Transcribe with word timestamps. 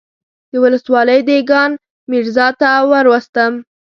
د 0.51 0.53
ولسوالۍ 0.63 1.19
دېګان 1.27 1.71
ميرزا 2.11 2.47
ته 2.59 2.69
وروستم. 2.91 3.53